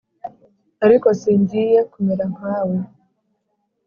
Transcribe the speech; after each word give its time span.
ariko 0.85 1.07
singiye 1.21 1.79
kumera 1.91 2.23
nka 2.33 2.55
we, 2.67 2.77